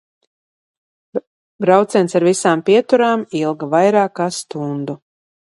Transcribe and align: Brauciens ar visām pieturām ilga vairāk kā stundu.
Brauciens 1.65 2.17
ar 2.21 2.25
visām 2.29 2.65
pieturām 2.71 3.27
ilga 3.43 3.71
vairāk 3.77 4.17
kā 4.23 4.29
stundu. 4.41 4.99